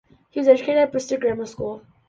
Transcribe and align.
He 0.31 0.39
was 0.39 0.47
educated 0.47 0.77
at 0.81 0.89
Bristol 0.91 1.19
Grammar 1.19 1.45
School. 1.45 1.83